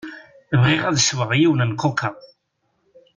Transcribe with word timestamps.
Bɣiɣ 0.61 0.83
ad 0.85 0.97
sweɣ 1.01 1.31
yiwen 1.39 1.65
n 1.69 1.71
kuka. 1.81 2.09